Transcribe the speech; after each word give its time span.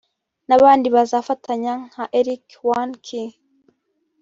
n’abandi 0.47 0.87
bazafatanya 0.95 1.73
nka 1.89 2.03
Eric 2.19 2.45
One 2.79 2.93
Key 3.05 3.29